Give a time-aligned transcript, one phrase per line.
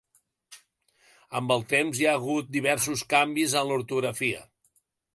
[1.41, 4.47] Amb el temps, hi ha hagut diversos canvis en l'ortografia.